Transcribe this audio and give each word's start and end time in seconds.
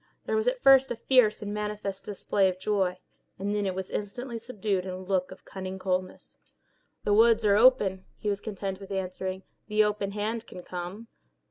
There 0.25 0.35
was 0.35 0.47
at 0.47 0.63
first 0.63 0.89
a 0.89 0.95
fierce 0.95 1.43
and 1.43 1.53
manifest 1.53 2.05
display 2.05 2.49
of 2.49 2.57
joy, 2.57 2.97
and 3.37 3.53
then 3.53 3.67
it 3.67 3.75
was 3.75 3.91
instantly 3.91 4.39
subdued 4.39 4.83
in 4.83 4.89
a 4.89 4.97
look 4.97 5.29
of 5.29 5.45
cunning 5.45 5.77
coldness. 5.77 6.37
"The 7.03 7.13
words 7.13 7.45
are 7.45 7.55
open," 7.55 8.05
he 8.17 8.27
was 8.27 8.41
content 8.41 8.79
with 8.79 8.89
answering, 8.89 9.43
"'The 9.67 9.83
Open 9.83 10.13
Hand' 10.13 10.47
can 10.47 10.63
come." 10.63 11.05